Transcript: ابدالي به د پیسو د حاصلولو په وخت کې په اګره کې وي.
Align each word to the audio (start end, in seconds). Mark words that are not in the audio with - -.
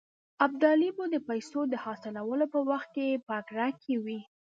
ابدالي 0.45 0.89
به 0.97 1.05
د 1.09 1.15
پیسو 1.27 1.59
د 1.69 1.73
حاصلولو 1.83 2.45
په 2.53 2.59
وخت 2.69 2.89
کې 2.95 3.21
په 3.27 3.31
اګره 3.41 3.67
کې 3.83 3.95
وي. 4.05 4.19